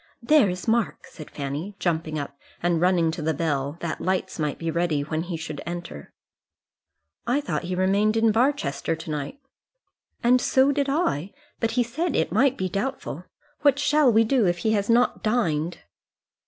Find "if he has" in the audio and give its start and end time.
14.47-14.89